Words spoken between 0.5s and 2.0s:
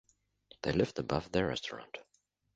They lived above their restaurant.